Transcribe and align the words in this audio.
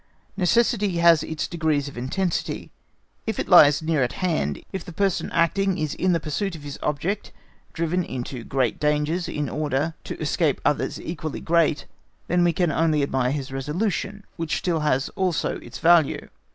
Necessity 0.35 0.97
has 0.97 1.21
its 1.21 1.47
degrees 1.47 1.87
of 1.87 1.95
intensity. 1.95 2.71
If 3.27 3.37
it 3.37 3.47
lies 3.47 3.83
near 3.83 4.01
at 4.01 4.13
hand, 4.13 4.63
if 4.73 4.83
the 4.83 4.91
person 4.91 5.29
acting 5.29 5.77
is 5.77 5.93
in 5.93 6.11
the 6.11 6.19
pursuit 6.19 6.55
of 6.55 6.63
his 6.63 6.79
object 6.81 7.31
driven 7.71 8.03
into 8.03 8.43
great 8.43 8.79
dangers 8.79 9.27
in 9.29 9.47
order 9.47 9.93
to 10.05 10.19
escape 10.19 10.59
others 10.65 10.99
equally 10.99 11.39
great, 11.39 11.85
then 12.27 12.43
we 12.43 12.51
can 12.51 12.71
only 12.71 13.03
admire 13.03 13.29
his 13.29 13.51
resolution, 13.51 14.25
which 14.37 14.57
still 14.57 14.79
has 14.79 15.09
also 15.09 15.57
its 15.57 15.77
value. 15.77 16.29